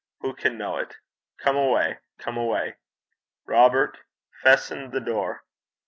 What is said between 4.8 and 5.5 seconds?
the door.'